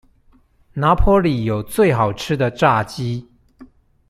[0.73, 3.29] 拿坡里有最好吃的炸雞